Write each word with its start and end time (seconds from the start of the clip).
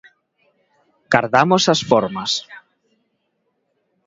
Gardamos 1.13 1.63
as 1.73 1.81
formas. 1.89 2.31